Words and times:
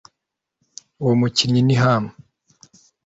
uwo 1.01 1.13
mukinnyi 1.19 1.61
ni 1.67 1.75
ham 1.81 2.03